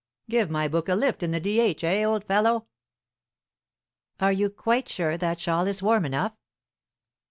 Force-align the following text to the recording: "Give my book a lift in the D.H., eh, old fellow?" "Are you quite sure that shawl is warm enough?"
"Give 0.27 0.49
my 0.49 0.67
book 0.67 0.89
a 0.89 0.95
lift 0.95 1.21
in 1.21 1.29
the 1.29 1.39
D.H., 1.39 1.83
eh, 1.83 2.03
old 2.03 2.23
fellow?" 2.23 2.65
"Are 4.19 4.31
you 4.31 4.49
quite 4.49 4.89
sure 4.89 5.15
that 5.15 5.39
shawl 5.39 5.67
is 5.67 5.83
warm 5.83 6.05
enough?" 6.05 6.33